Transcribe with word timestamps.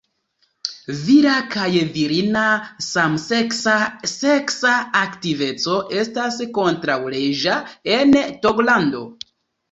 Vira 0.99 1.33
kaj 1.55 1.65
virina 1.97 2.45
samseksa 2.85 3.75
seksa 4.11 4.71
aktiveco 5.01 5.75
estas 6.05 6.39
kontraŭleĝa 6.55 7.59
en 7.97 8.17
Togolando. 8.47 9.03